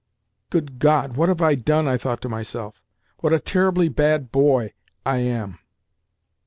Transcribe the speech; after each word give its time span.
"Good 0.49 0.79
God! 0.79 1.15
What 1.15 1.29
have 1.29 1.43
I 1.43 1.53
done?" 1.53 1.87
I 1.87 1.95
thought 1.95 2.21
to 2.23 2.27
myself. 2.27 2.81
"What 3.19 3.33
a 3.33 3.39
terribly 3.39 3.87
bad 3.87 4.31
boy 4.31 4.73
I 5.05 5.17
am!" 5.17 5.59